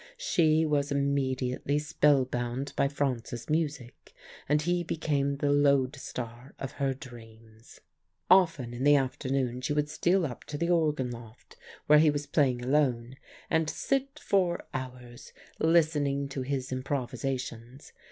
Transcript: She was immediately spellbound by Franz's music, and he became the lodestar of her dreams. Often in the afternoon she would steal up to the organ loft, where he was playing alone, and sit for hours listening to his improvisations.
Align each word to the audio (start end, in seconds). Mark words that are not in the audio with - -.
She 0.17 0.65
was 0.65 0.91
immediately 0.91 1.77
spellbound 1.77 2.73
by 2.75 2.87
Franz's 2.87 3.51
music, 3.51 4.15
and 4.49 4.59
he 4.59 4.83
became 4.83 5.35
the 5.35 5.51
lodestar 5.51 6.55
of 6.57 6.71
her 6.71 6.95
dreams. 6.95 7.79
Often 8.27 8.73
in 8.73 8.83
the 8.83 8.95
afternoon 8.95 9.61
she 9.61 9.73
would 9.73 9.89
steal 9.89 10.25
up 10.25 10.43
to 10.45 10.57
the 10.57 10.71
organ 10.71 11.11
loft, 11.11 11.55
where 11.85 11.99
he 11.99 12.09
was 12.09 12.25
playing 12.25 12.65
alone, 12.65 13.17
and 13.47 13.69
sit 13.69 14.17
for 14.17 14.63
hours 14.73 15.33
listening 15.59 16.27
to 16.29 16.41
his 16.41 16.71
improvisations. 16.71 17.93